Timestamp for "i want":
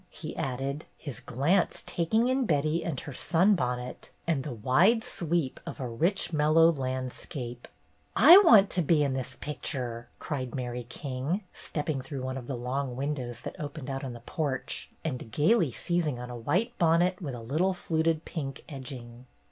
8.15-8.71